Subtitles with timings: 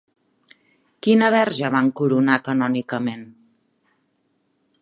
[1.07, 3.29] Quina verge van coronar canònicament?